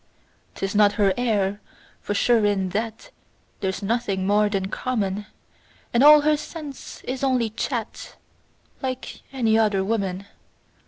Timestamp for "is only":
7.03-7.51